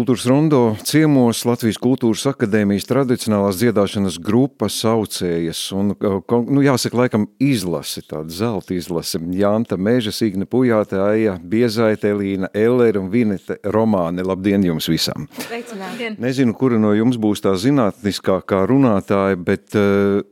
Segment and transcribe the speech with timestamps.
[0.00, 8.00] Kultūras rondo ciemos Latvijas Kultūras akadēmijas tradicionālās dziedāšanas grupa saucējas un, nu, jāsaka, laikam izlase,
[8.08, 9.20] tāda zelta izlase.
[9.36, 14.24] Jānta Meža, Signe Pujāte, Aija Biezaite, Elīna Eller un Vinete Romāne.
[14.24, 15.28] Labdien jums visam!
[15.36, 16.14] Sveicināti!
[16.16, 20.24] Nezinu, kura no jums būs tā zinātniskākā runātāja, bet uh,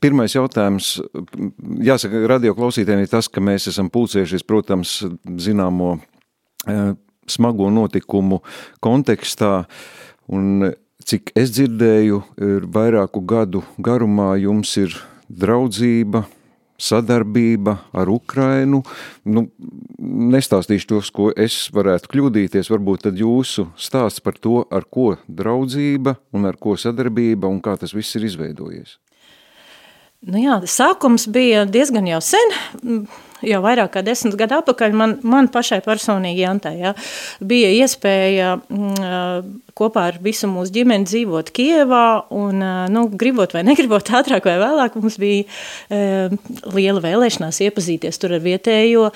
[0.00, 0.94] Pirmais jautājums,
[1.92, 4.98] jāsaka, radio klausītājiem ir tas, ka mēs esam pulcējušies, protams,
[5.40, 5.98] zināmo
[7.30, 8.40] smago notikumu
[8.84, 9.64] kontekstā.
[10.32, 10.72] Un,
[11.04, 14.94] cik es dzirdēju, ir vairāku gadu garumā jums ir
[15.28, 16.24] draudzība,
[16.80, 18.82] sadarbība ar Ukrainu.
[19.24, 19.46] Nu,
[20.34, 22.70] nestāstīšu tos, ko es varētu kļūdīties.
[22.72, 27.76] Varbūt tad jūsu stāsts par to, ar ko draudzība un ar ko sadarbība un kā
[27.80, 28.98] tas viss ir izveidojies.
[30.24, 32.54] Nu jā, sākums bija diezgan jau sen
[33.48, 36.94] jau vairāk kā desmit gadu atpakaļ man, man pašai personīgi Jantai, ja,
[37.44, 42.62] bija iespēja mm, kopā ar visu mūsu ģimeni dzīvot Kievā un,
[42.94, 46.30] nu, gribot vai negribot ātrāk vai vēlāk, mums bija e,
[46.74, 49.14] liela vēlēšanās iepazīties tur ar vietējo e,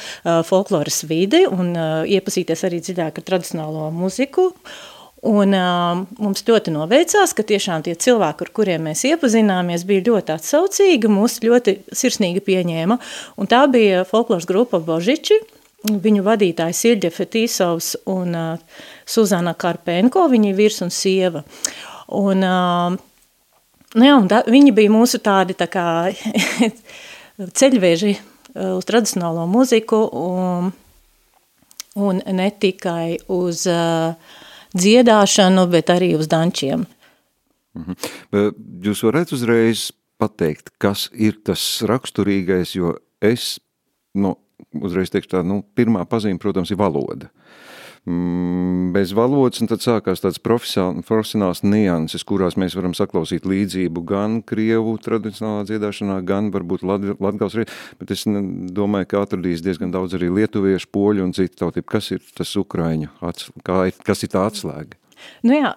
[0.49, 1.89] folkloras vidi un e,
[2.19, 4.51] iepazīties arī dziļāk ar tradicionālo muziku.
[5.27, 10.35] Un, uh, mums ļoti noveicās, ka tiešām tie cilvēki, ar kuriem mēs iepazināmies, bija ļoti
[10.37, 12.99] atsaucīgi, mūs ļoti sirsnīgi pieņēma.
[13.43, 15.41] Un tā bija folkloras grupa Božiči,
[15.91, 21.43] viņu vadītājs Ilģa Fetīsovs un uh, Suzana Karpenko, viņa virs un sieva.
[22.15, 22.95] Un, uh,
[23.99, 25.89] nu jā, un tā, viņi bija mūsu tādi tā kā
[27.59, 28.19] ceļveži
[28.55, 30.71] uz tradicionālo muziku un,
[31.99, 34.37] un ne tikai uz uh,
[34.77, 36.87] dziedāšanu, bet arī uz dančiem.
[37.79, 37.95] Mhm.
[38.85, 39.89] Jūs varat uzreiz
[40.19, 43.59] pateikt, kas ir tas raksturīgais, jo es,
[44.19, 44.35] nu,
[44.75, 47.29] uzreiz teikšu tā, nu, pirmā pazīme, protams, ir valoda.
[47.29, 47.69] Uh,
[48.95, 54.97] bez valodas, un tad sākās tāds profesionāls nianses, kurās mēs varam saklausīt līdzību gan krievu
[55.05, 57.59] tradicionālā dziedāšanā, gan varbūt latgals,
[58.01, 61.89] bet es domāju, ka atradīs diezgan daudz arī lietuviešu, poļu un citu tautību.
[61.91, 63.13] Kas ir tas ukraiņu,
[63.67, 64.97] kas ir tā atslēga?
[65.45, 65.75] Nu jā,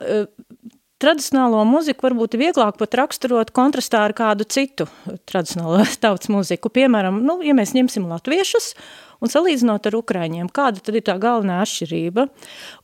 [1.01, 4.87] tradicionālo muziku varbūt vieglāk pat raksturot kontrastā ar kādu citu
[5.29, 6.71] tradicionālo tautas muziku.
[6.73, 8.75] Piemēram, nu, ja mēs ņemsim latviešus,
[9.21, 12.25] Un salīdzinot ar ukraiņiem, kāda tad ir tā galvenā atšķirība?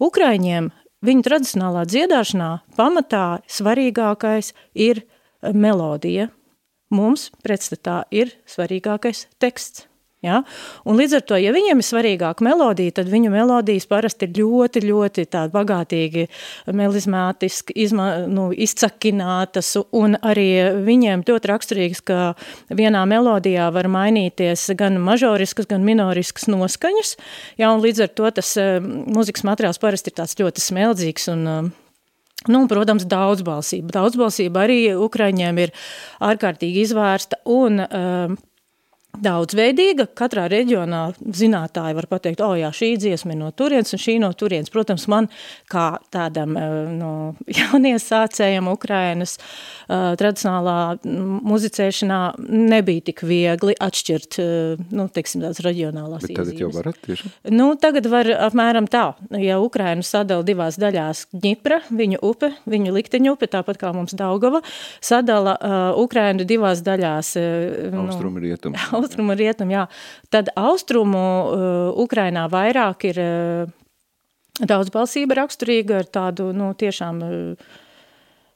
[0.06, 0.70] Ukraiņiem
[1.08, 5.02] viņu tradicionālā dziedāšanā pamatā svarīgākais ir
[5.42, 6.30] melodija.
[6.94, 9.88] Mums pretstatā ir svarīgākais teksts.
[10.28, 10.42] Ja?
[10.88, 14.84] Un līdz ar to, ja viņiem ir svarīgāka melodija, tad viņu melodijas parasti ir ļoti,
[14.88, 16.28] ļoti tādi bagātīgi,
[16.76, 20.50] melizmātiski, izma, nu, izcakinātas, un arī
[20.88, 22.20] viņiem ļoti raksturīgs, ka
[22.74, 27.18] vienā melodijā var mainīties gan mažoriskas, gan minoriskas noskaņas,
[27.62, 27.72] ja?
[27.72, 31.76] un līdz ar to tas uh, muzikas materiāls parasti ir tāds ļoti smeldzīgs un uh,
[32.46, 33.92] Nu, protams, daudzbalsība.
[33.96, 35.74] Daudzbalsība arī Ukraiņiem ir
[36.24, 38.36] ārkārtīgi izvērsta un uh,
[39.24, 40.08] daudzveidīga.
[40.18, 44.32] Katrā reģionā zinātāji var pateikt, o, jā, šī dziesma ir no turienes un šī no
[44.38, 44.72] turienes.
[44.74, 45.30] Protams, man
[45.72, 47.12] kā tādam eh, no
[47.60, 50.98] jauniesācējam Ukrainas uh, tradicionālā
[51.48, 57.32] muzicēšanā nebija tik viegli atšķirt, uh, nu, teiksim, tās reģionālās Bet tagad jau varat tieši?
[57.54, 59.06] Nu, tagad var apmēram tā.
[59.42, 64.62] Ja Ukrainu sadala divās daļās Ņipra, viņu upe, viņu likteņu upe, tāpat kā mums Daugava,
[65.04, 67.34] sadala uh, Ukrainu divās daļās.
[67.40, 68.78] Uh, Austrumu rietumu.
[69.08, 69.86] austrumu rietumu, jā.
[70.34, 73.72] Tad austrumu uh, Ukrainā vairāk ir uh,
[74.60, 77.72] daudzbalsība raksturīga ar tādu, nu, tiešām uh,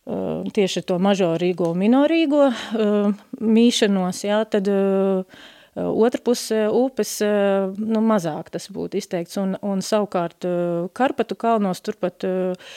[0.05, 5.41] uh, tieši to mažorīgo un minorīgo uh, mīšanos, jā, tad uh,
[5.71, 10.43] Otra puse upes nu, mazāk tas būtu izteikts, un, un savukārt
[10.91, 12.73] Karpatu kalnos turpat uh,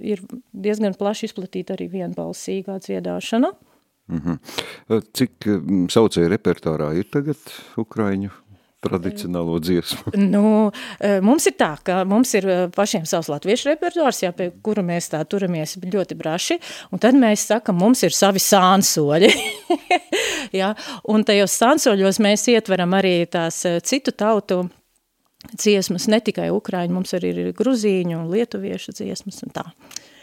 [0.00, 0.22] ir
[0.56, 3.52] diezgan plaši izplatīta arī vienbalsīgā dziedāšana.
[3.52, 3.71] Uh,
[4.12, 5.02] Mm -hmm.
[5.16, 5.48] Cik
[5.92, 7.38] saucēju repertārā ir tagad
[7.76, 8.30] Ukraiņu
[8.82, 10.12] tradicionālo dziesmu?
[10.32, 10.70] Nu,
[11.22, 15.22] mums ir tā, ka mums ir pašiem savs latviešu repertuārs, jā, pie kura mēs tā
[15.24, 16.58] turamies ļoti braši,
[16.92, 19.32] un tad mēs sakam, mums ir savi sānsoļi.
[20.60, 20.74] jā,
[21.08, 24.64] un tajos sānsoļos mēs ietveram arī tās citu tautu
[25.50, 29.66] dziesmas, ne tikai ukraiņu, mums arī ir gruzīņu un lietuviešu dziesmas un tā.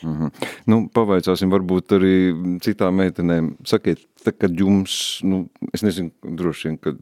[0.02, 0.50] Mm -hmm.
[0.66, 2.16] Nu, pavaicāsim varbūt arī
[2.64, 3.56] citām meitenēm.
[3.66, 6.96] Sakiet, tā, kad jums, nu, es nezinu, droši vien, kad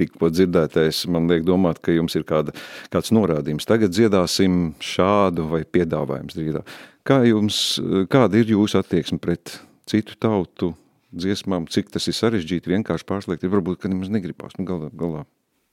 [0.00, 2.54] tikko dzirdētais, man liek domāt, ka jums ir kāda,
[2.90, 3.68] kāds norādījums.
[3.68, 6.64] Tagad dziedāsim šādu vai piedāvājums drīdā.
[7.04, 10.74] Kā jums, kāda ir jūsu attieksme pret citu tautu
[11.10, 15.24] dziesmām, cik tas ir sarežģīti vienkārši pārslēgt, varbūt, ka nemaz negribās, nu galā, galā.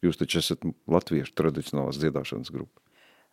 [0.05, 2.81] Jūs taču esat latviešu tradicionālās dziedāšanas grupa.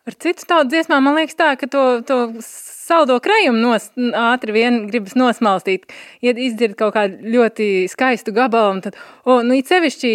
[0.04, 4.82] ar citu tautu dziesmām man liekas tā, ka to, to saldo krejumu nos, ātri vien
[4.90, 5.86] gribas nosmalstīt,
[6.24, 10.12] ja izdzird kaut kādu ļoti skaistu gabalu, tad, o, nu, it sevišķi,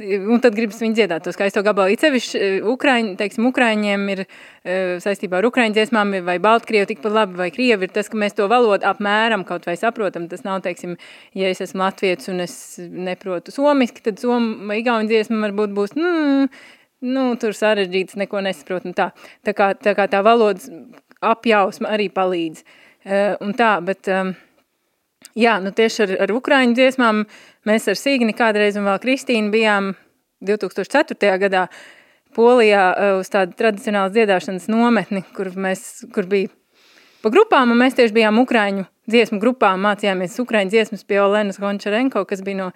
[0.00, 1.94] un tad gribas viņu dziedāt to skaisto gabalu.
[1.94, 4.26] It sevišķi e, Ukraiņi, teiksim, Ukraiņiem ir e,
[5.02, 8.48] saistībā ar Ukraiņu dziesmām, vai Baltkrievu tikpat labi, vai Krievi ir tas, ka mēs to
[8.50, 10.28] valodu apmēram kaut vai saprotam.
[10.30, 10.96] Tas nav, teiksim,
[11.36, 15.96] ja es esmu latvietis un es neprotu somiski, tad somu vai igauņu dziesma varbūt būs,
[16.00, 16.12] nu,
[17.06, 19.10] nu, tur sarežģīts, neko nesaprot, un tā.
[19.46, 20.70] Tā kā tā, kā tā valodas
[21.20, 22.64] apjausma arī palīdz.
[23.00, 24.34] Uh, un tā, bet, um,
[25.38, 27.24] jā, nu tieši ar, ar Ukraiņu dziesmām
[27.68, 29.94] mēs ar Sīgni kādreiz un vēl Kristīnu bijām
[30.46, 31.34] 2004.
[31.42, 31.66] gadā
[32.34, 36.52] Polijā uh, uz tādu tradicionālas dziedāšanas nometni, kur mēs, kur bija
[37.24, 42.22] pa grupām, un mēs tieši bijām Ukraiņu dziesmu grupām, mācījāmies Ukraiņu dziesmas pie Olenas Gončarenko,
[42.30, 42.68] kas bija no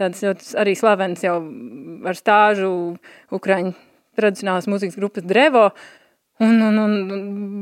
[0.00, 1.36] tādas ļoti arī slavens jau
[2.08, 2.70] ar stāžu
[3.36, 3.74] Ukraiņu
[4.18, 5.68] tradicionālas mūzikas grupas Drevo,
[6.42, 6.96] un, un, un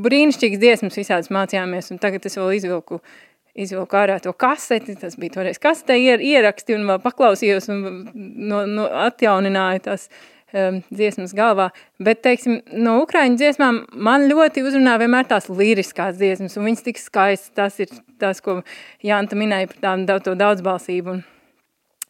[0.05, 3.01] brīnišķīgas dziesmas visādas mācījāmies, un tagad es vēl izvilku,
[3.55, 7.81] izvilku ārā to kaseti, tas bija toreiz kasetē ier, ieraksti, un paklausījos, un
[8.13, 10.07] no, no atjaunināju tās
[10.53, 11.69] um, dziesmas galvā,
[12.03, 17.01] bet, teiksim, no Ukraiņu dziesmām man ļoti uzrunā vienmēr tās liriskās dziesmas, un viņas tik
[17.01, 18.61] skaistas, tas ir tas, ko
[19.05, 21.23] Jānta minēja par tām to daudzbalsību un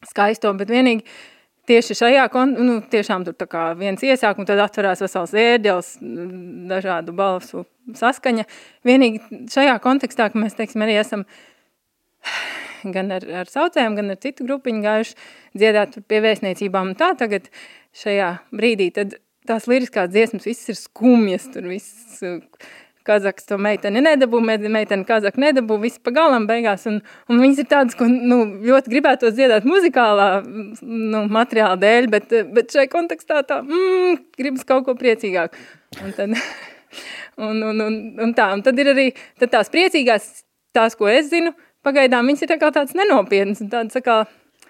[0.07, 1.05] skaisto, bet vienīgi
[1.69, 2.25] tieši šajā,
[2.57, 3.35] nu, tiešām tur
[3.79, 5.91] viens iesāk, un tad atverās vesels ērģels,
[6.71, 7.65] dažādu balsu
[7.97, 8.47] saskaņa.
[8.87, 11.25] Vienīgi šajā kontekstā, ka mēs, teiksim, arī esam
[12.95, 15.17] gan ar, ar saucējiem, gan ar citu grupiņu gājuši
[15.57, 17.49] dziedāt pie vēstniecībām un tā tagad
[17.97, 22.21] šajā brīdī, tad tās liriskās dziesmas viss ir skumjas, tur viss
[23.07, 26.99] Kazaks to meiteni nedabū, meiteni Kazaku nedabū, viss pa galam beigās, un,
[27.31, 30.27] un viņas ir tādas, ko, nu, ļoti gribētos dziedāt muzikālā,
[30.81, 35.57] nu, materiāla dēļ, bet, bet šai kontekstā tā, mm, gribas kaut ko priecīgāk.
[36.05, 36.37] Un tad,
[37.49, 39.09] un, un, un, un tā, un tad ir arī
[39.41, 40.31] tad tās priecīgās,
[40.77, 41.55] tās, ko es zinu,
[41.85, 44.21] pagaidām viņas ir tā kā tāds nenopietnas, un tādas, tā kā,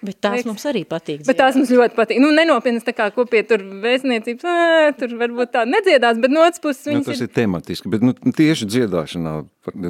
[0.02, 0.48] Bet tās Veiks.
[0.50, 1.22] mums arī patīk.
[1.28, 2.18] Bet tās mums ļoti patīk.
[2.22, 6.62] Nu, nenopietnas, tā kā kopie tur vēstniecības, ā, tur varbūt tā nedziedās, bet no otras
[6.64, 7.28] puses nu, viņas nu, tas ir...
[7.30, 9.34] ir tematiski, bet nu, tieši dziedāšanā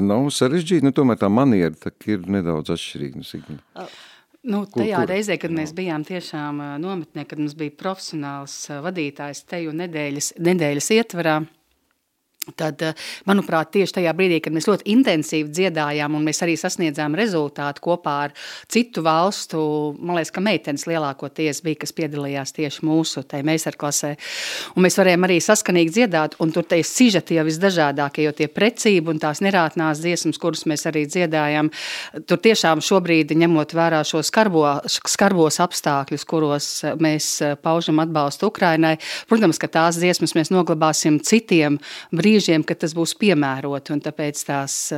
[0.04, 3.24] nav sarežģīti, nu tomēr tā maniera tā ir nedaudz atšķirīga.
[3.24, 3.88] Nu,
[4.42, 5.06] Nu, tajā Kultūra.
[5.06, 11.36] reizē, kad mēs bijām tiešām nometnē, kad mums bija profesionāls vadītājs teju nedēļas, nedēļas ietvarā,
[12.42, 12.96] Tad, eh,
[13.30, 18.14] manuprāt, tieši tajā brīdī, kad mēs ļoti intensīvi dziedājām un mēs arī sasniedzām rezultātu kopā
[18.24, 18.32] ar
[18.66, 19.60] citu valstu,
[20.02, 24.10] man liekas, ka meitenes lielākoties bija, kas piedalījās tieši mūsu meistarklasē.
[24.74, 29.14] Un mēs varējām arī saskanīgi dziedāt, un tur tie sižeti jau visdažādākie, jo tie precība
[29.14, 31.70] un tās nerātnās dziesmas, kuras mēs arī dziedājām,
[32.26, 36.68] tur tiešām šobrīd, ņemot vērā šo skarbo, skarbos apstākļus, kuros
[36.98, 37.30] mēs
[37.62, 38.96] paužam atbalstu Ukrainai,
[39.30, 41.78] protams, ka tās dziesmas mēs noglabāsim citiem
[42.10, 44.92] brīdiem, brīžiem, kad tas būs piemēroti, tāpēc tās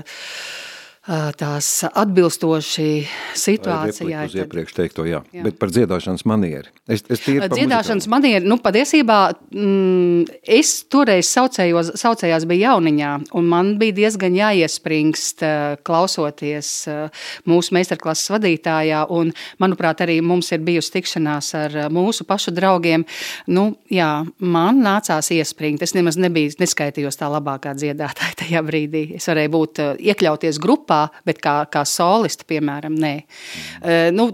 [1.04, 2.88] tās atbilstoši
[3.36, 4.24] situācijai.
[4.24, 5.20] Uz iepriekš teikto, jā.
[5.36, 5.42] jā.
[5.44, 6.70] Bet par dziedāšanas manieri.
[6.88, 9.18] Es, es dziedāšanas manieri, nu, patiesībā
[9.52, 15.44] mm, es toreiz saucējos, saucējās bija jauniņā, un man bija diezgan jāiespringst
[15.84, 16.72] klausoties
[17.48, 23.04] mūsu meistarklases vadītājā, un, manuprāt, arī mums ir bijusi tikšanās ar mūsu pašu draugiem.
[23.52, 24.10] Nu, jā,
[24.40, 25.84] man nācās iespringt.
[25.84, 29.06] Es nemaz nebiju, neskaitījos tā labākā dziedātāja tajā brīdī.
[29.20, 33.14] Es varēju būt, iekļauties grupā, grupā, bet kā, kā solisti, piemēram, nē.
[33.84, 34.14] Mm.
[34.14, 34.28] Nu,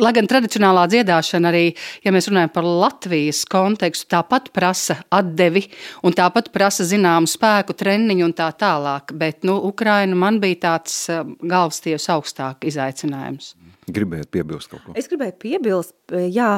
[0.00, 1.74] lai gan tradicionālā dziedāšana arī,
[2.04, 5.66] ja mēs runājam par Latvijas kontekstu, tāpat prasa atdevi
[6.02, 11.08] un tāpat prasa zināmu spēku, treniņu un tā tālāk, bet, nu, Ukraina man bija tāds
[11.10, 13.54] eh, galvas tiesa augstāk izaicinājums.
[13.90, 14.92] Gribējāt piebilst kaut ko?
[14.98, 15.94] Es gribēju piebilst,
[16.30, 16.50] jā,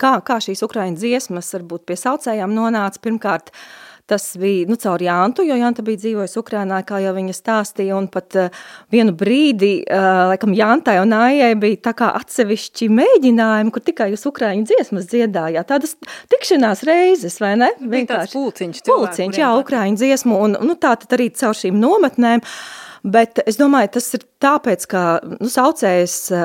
[0.00, 5.02] kā, kā šīs Ukraiņu dziesmas varbūt pie saucējām nonāca pirmkārt, uh, Tas bija nu, caur
[5.04, 7.98] Jāntu, jo Janta bija dzīvojusi Ukrajinā, kā jau viņa stāstīja.
[7.98, 8.62] Un pat uh,
[8.94, 14.24] vienu brīdi, uh, laikam, Jantai un Aijai bija tā kā atsevišķi mēģinājumi, kur tikai jūs
[14.32, 15.68] Ukraiņu dziesmas dziedājāt.
[15.68, 15.96] Tādas
[16.32, 17.70] tikšanās reizes, vai ne?
[17.84, 18.82] Vienkārši pulciņš.
[18.88, 20.42] Pulciņš, jā, Ukraiņu dziesmu.
[20.48, 22.44] Un nu, tā tad arī caur šīm nometnēm.
[22.44, 26.42] Uh, Bet es domāju, tas ir tāpēc, ka nu, saucējs, eh,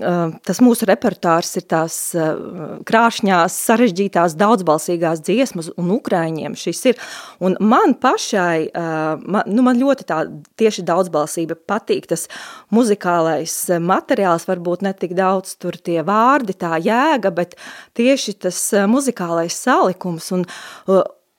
[0.00, 2.42] eh, tas mūsu repertārs ir tās eh,
[2.88, 7.00] krāšņās, sarežģītās, daudzbalsīgās dziesmas, un ukraiņiem šis ir.
[7.44, 10.20] Un man pašai, man, nu, man ļoti tā
[10.60, 12.26] tieši daudzbalsība patīk, tas
[12.74, 17.58] muzikālais materiāls, varbūt ne tik daudz tur tie vārdi, tā jēga, bet
[17.96, 20.48] tieši tas muzikālais salikums, un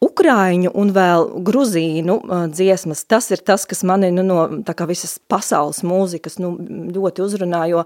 [0.04, 2.18] Ukrāņu un vēl gruzīnu
[2.52, 6.52] dziesmas, tas ir tas, kas mani nu, no visas pasaules mūzikas nu,
[6.96, 7.86] ļoti uzrunā, jo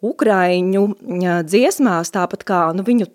[0.00, 0.86] Ukrāņu
[1.44, 3.10] dziesmās, tāpat kā nu, viņu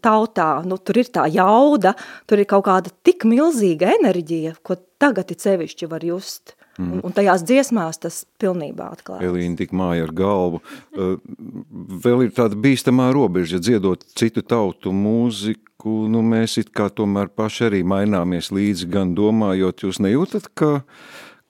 [0.00, 1.92] tautā, nu, tur ir tā jauda,
[2.24, 6.56] tur ir kaut kāda tik milzīga enerģija, ko tagad it sevišķi var just.
[6.80, 6.92] Mm.
[6.96, 9.26] Un, un tajās dziesmās tas pilnībā atklājas.
[9.28, 10.60] Elīna tik māja ar galvu.
[12.06, 17.28] Vēl ir tāda bīstamā robeža, ja dziedot citu tautu mūziku, nu mēs it kā tomēr
[17.36, 20.72] paši arī maināmies līdzi, gan domājot, jūs nejūtat, ka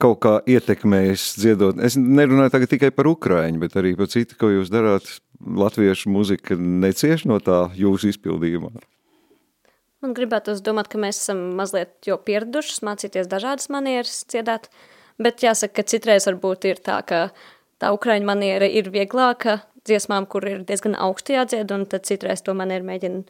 [0.01, 1.81] kaut kā ietekmējis dziedot.
[1.85, 5.19] Es nerunāju tagad tikai par Ukraiņu, bet arī par citu, ko jūs darāt.
[5.41, 8.75] Latviešu muzika necieš no tā jūsu izpildījumā.
[10.05, 14.67] Man gribētu domāt, ka mēs esam mazliet jau pieraduši mācīties dažādas manieras dziedāt,
[15.23, 17.29] bet jāsaka, ka citreiz varbūt ir tā, ka
[17.81, 22.55] tā ukraiņu maniera ir vieglāka dziesmām, kur ir diezgan augsti jādzied, un tad citreiz to
[22.57, 23.23] manieru mēģina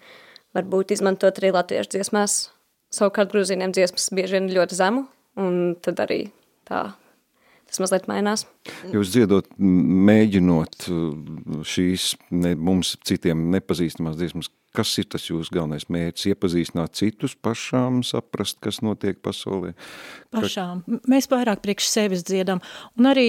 [0.57, 2.41] varbūt izmantot arī latviešu dziesmās.
[2.91, 5.05] Savukārt grūzīniem dziesmas bieži vien ļoti zemu,
[5.39, 6.25] un tad arī
[6.67, 6.89] tā
[7.72, 8.46] tas mazliet mainās.
[8.92, 10.90] Jūs dziedot, mēģinot
[11.68, 16.30] šīs ne, mums citiem nepazīstamās dziesmas, kas ir tas jūsu galvenais mērķis?
[16.32, 19.74] Iepazīstināt citus pašām, saprast, kas notiek pasaulē?
[20.36, 20.84] Pašām.
[21.12, 22.62] Mēs vairāk priekš sevis dziedam.
[23.00, 23.28] Un arī,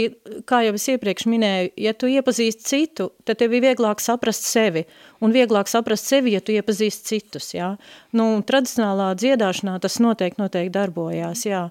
[0.48, 4.84] kā jau es iepriekš minēju, ja tu iepazīsti citu, tad tev ir vieglāk saprast sevi.
[5.22, 7.52] Un vieglāk saprast sevi, ja tu iepazīsti citus.
[7.56, 7.74] Jā?
[8.16, 11.46] Nu, tradicionālā dziedāšanā tas noteikti, noteikti darbojās.
[11.48, 11.68] Jā.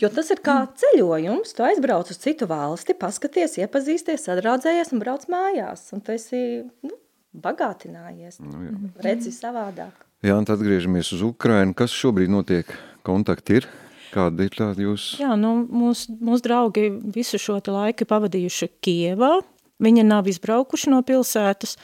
[0.00, 1.54] Jo tas ir kā ceļojums.
[1.56, 5.86] Tu aizbrauc uz citu valsti, paskaties, iepazīsties, sadraudzējies un brauc mājās.
[5.96, 6.40] Un tu esi
[6.86, 6.96] nu,
[7.44, 8.74] bagātinājies, nu, jā.
[9.04, 10.04] redzi savādāk.
[10.24, 11.76] Jā, un tad atgriežamies uz Ukrainu.
[11.76, 12.70] Kas šobrīd notiek?
[13.04, 13.66] Kontakti ir?
[14.14, 15.14] Kāda ir tāda jūs?
[15.20, 19.34] Jā, nu, mūsu mūs draugi visu šo laiku pavadījuši Kievā.
[19.82, 21.74] Viņi nav izbraukuši no pilsētas.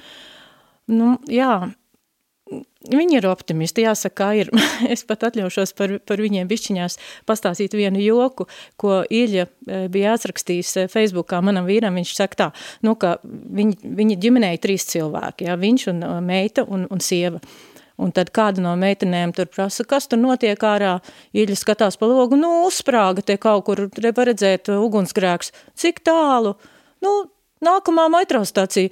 [0.90, 1.73] Nu, jā,
[2.81, 4.49] Viņi ir optimisti, jāsaka, ir.
[4.95, 6.95] es pat atļaušos par, par viņiem bišķiņās
[7.29, 8.47] pastāstīt vienu joku,
[8.81, 11.99] ko Ilja e, bija atrakstījis e, Facebookā manam vīram.
[12.01, 12.47] Viņš saka tā,
[12.87, 17.43] nu, ka viņi, viņi ģimenēja trīs cilvēki, jā, viņš un e, meita un, un sieva.
[18.01, 20.95] Un tad kāda no meitenēm tur prasa, kas tur notiek ārā,
[21.37, 25.53] Ilja skatās pa logu, nu, uzsprāga te kaut kur, var redzēt ugunsgrēks.
[25.77, 26.55] Cik tālu?
[27.05, 27.13] Nu,
[27.61, 28.89] nākamā metrostācija.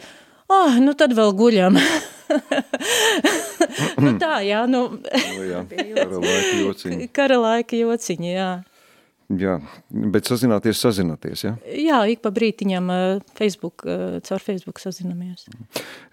[0.52, 1.80] Ah, nu tad vēl guļam.
[4.04, 4.87] nu tā, jā, nu.
[5.02, 7.08] nu jā, kara laika jociņi.
[7.14, 8.50] Kara laika jociņi, jā.
[9.28, 9.58] Jā,
[9.92, 11.50] bet sazināties, sazināties, jā?
[11.68, 12.87] Jā, ik pa brītiņam
[13.37, 13.84] Facebook,
[14.25, 15.44] caur Facebook sazinamies.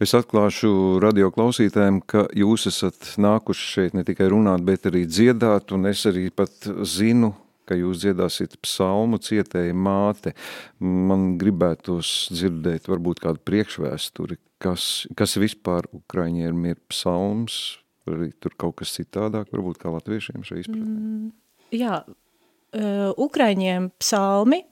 [0.04, 5.72] Es atklāšu radio klausītājiem, ka jūs esat nākuši šeit ne tikai runāt, bet arī dziedāt,
[5.72, 7.32] un es arī pat zinu,
[7.64, 10.36] ka jūs dziedāsiet psalmu cietēja māte.
[10.84, 17.78] Man gribētos dzirdēt varbūt kādu priekšvēsturi, kas, kas vispār Ukraiņiem ir psalms,
[18.10, 20.86] vai tur kaut kas citādāk, varbūt kā latviešiem šai izpratnē?
[20.86, 21.28] Mm,
[21.76, 24.64] jā, uh, Ukraiņiem psalmi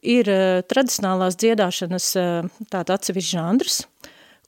[0.00, 3.82] ir uh, tradicionālās dziedāšanas uh, tāda atsevišķa žandrs,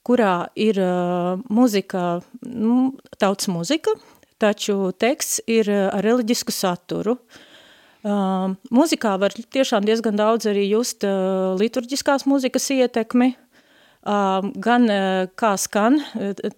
[0.06, 3.94] kurā ir uh, muzika, nu, tautas muzika,
[4.42, 7.18] taču teksts ir uh, ar reliģisku saturu.
[8.02, 13.37] Uh, muzikā var tiešām diezgan daudz arī just uh, liturģiskās muzikas ietekmi,
[14.02, 14.88] gan
[15.38, 16.00] kā skan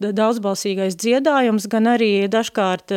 [0.00, 2.94] daudzbalsīgais dziedājums, gan arī dažkārt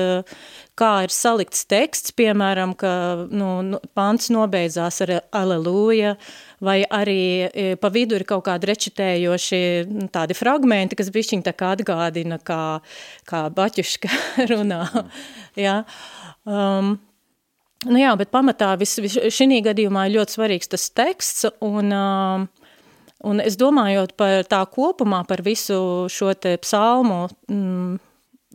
[0.78, 2.92] kā ir salikts teksts, piemēram, ka
[3.28, 6.16] nu, nu pants nobeidzās ar aleluja,
[6.64, 11.74] vai arī pa vidu ir kaut kādi rečitējoši nu, tādi fragmenti, kas bišķiņ tā kā
[11.76, 12.80] atgādina, kā,
[13.28, 14.14] kā baķuška
[14.54, 14.86] runā.
[15.60, 15.82] ja?
[16.46, 16.96] um,
[17.90, 22.67] nu jā, bet pamatā vis, vis, šī gadījumā ir ļoti svarīgs tas teksts, un uh,
[23.26, 27.96] Un es domājot par tā kopumā, par visu šo te psalmu mm,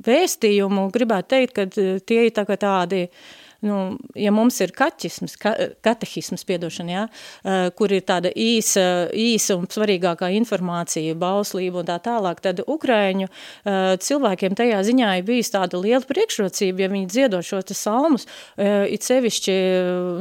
[0.06, 1.66] vēstījumu, gribētu teikt, ka
[2.06, 3.78] tie ir tā tādi uh, nu,
[4.18, 5.54] ja mums ir kaķisms, ka,
[5.84, 11.98] katehisms, piedošana, ja, uh, kur ir tāda īsa, īsa un svarīgākā informācija, bauslība un tā
[12.02, 17.46] tālāk, tad Ukraiņu uh, cilvēkiem tajā ziņā ir bijis tāda liela priekšrocība, ja viņi dziedot
[17.46, 19.58] šo te salmus, uh, it sevišķi,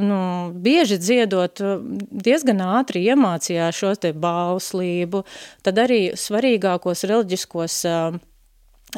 [0.05, 0.21] nu,
[0.62, 1.63] bieži dziedot,
[2.12, 5.25] diezgan ātri iemācījās šo te bauslību,
[5.65, 8.21] tad arī svarīgākos reliģiskos uh,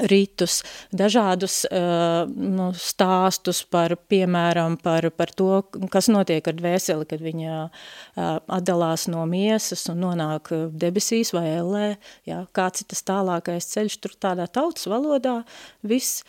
[0.09, 0.62] ritus,
[0.95, 5.62] dažādus uh, nu, stāstus par, piemēram, par, par to,
[5.93, 11.88] kas notiek ar dvēseli, kad viņa uh, atdalās no miesas un nonāk debesīs vai ellē,
[12.29, 15.41] jā, kāds ir tas tālākais ceļš, tur tādā tautas valodā
[15.85, 16.23] viss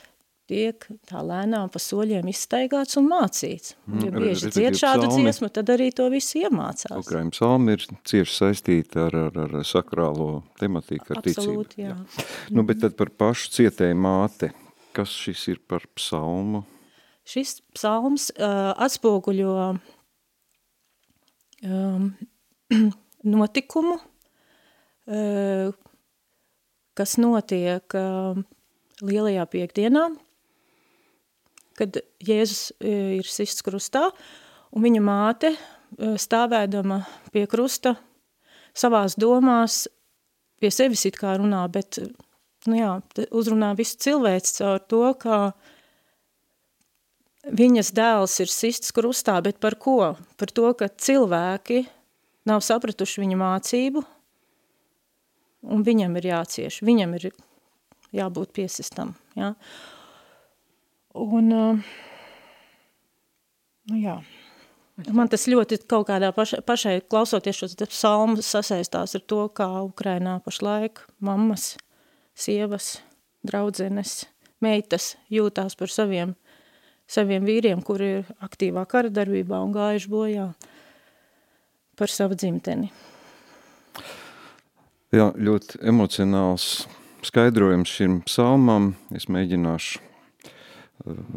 [0.51, 3.75] tiek tā lēnām pa soļiem izstaigāts un mācīts.
[3.89, 6.99] Mm, ja bieži dzied šādu psalmi, dziesmu, tad arī to visu iemācās.
[7.01, 10.29] Ukraiņu psalmi ir cieši saistīti ar, ar, ar sakrālo
[10.61, 11.87] tematiku, ar Absolūti, ticību.
[11.87, 11.97] Jā.
[11.97, 12.29] Jā.
[12.53, 14.53] Nu, bet tad par pašu cietēju māte,
[14.97, 16.67] kas šis ir par psalmu?
[17.29, 19.55] šis psalms uh, atspoguļo
[21.65, 22.11] um,
[23.35, 23.97] notikumu,
[25.09, 25.73] uh,
[26.95, 28.39] kas notiek uh,
[29.05, 30.09] lielajā piekdienā,
[31.79, 34.09] kad Jēzus uh, ir sists krustā,
[34.75, 37.03] un viņa māte uh, stāvēdama
[37.35, 37.97] pie krusta
[38.75, 39.85] savās domās
[40.65, 42.01] pie sevis it kā runā, bet
[42.71, 42.93] nu jā,
[43.35, 45.39] uzrunā visu cilvēks caur to, ka
[47.45, 50.15] viņas dēls ir sists krustā, bet par ko?
[50.41, 51.85] Par to, ka cilvēki
[52.49, 54.05] nav sapratuši viņa mācību,
[55.75, 57.29] un viņam ir jācieš, viņam ir
[58.15, 59.15] jābūt piesistam.
[59.37, 59.55] Ja?
[61.15, 61.51] Un,
[63.91, 64.17] nu jā,
[65.15, 70.41] man tas ļoti kaut kādā paša, pašai klausoties šos psalmus sasaistās ar to, kā Ukrainā
[70.43, 71.77] pašlaik mammas,
[72.35, 72.97] sievas,
[73.47, 74.25] draudzenes,
[74.65, 76.35] meitas jūtās par saviem
[77.11, 80.49] saviem vīriem, kuri ir aktīvā kara darbībā un gājuši bojā
[81.99, 82.91] par savu dzimteni.
[85.15, 86.89] Jā, ļoti emocionāls
[87.25, 88.95] skaidrojums šim psalmam.
[89.15, 90.03] Es mēģināšu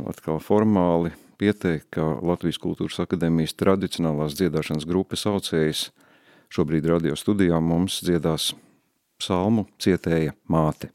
[0.10, 5.88] atkal formāli pieteikt, ka Latvijas Kultūras Akadēmijas tradicionālās dziedāšanas grupas saucējs
[6.54, 8.54] šobrīd radio studijā mums dziedās
[9.22, 10.92] psalmu cietēja māte.